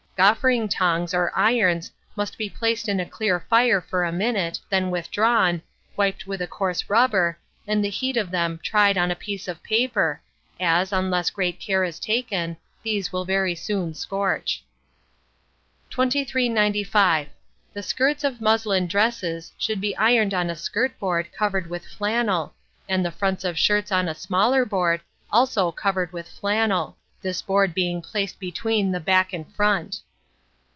[0.17, 4.91] Gauffering tongs or irons must be placed in a clear fire for a minute, then
[4.91, 5.63] withdrawn,
[5.97, 9.63] wiped with a coarse rubber, and the heat of them tried on a piece of
[9.63, 10.21] paper,
[10.59, 14.63] as, unless great care is taken, these will very soon scorch.
[15.89, 17.29] 2395.
[17.73, 22.53] The skirts of muslin dresses should be ironed on a skirt board covered with flannel,
[22.87, 27.73] and the fronts of shirts on a smaller board, also covered with flannel; this board
[27.73, 30.01] being placed between the back and front.